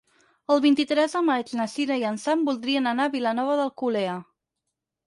[0.55, 4.19] El vint-i-tres de maig na Cira i en Sam voldrien anar a Vilanova d'Alcolea.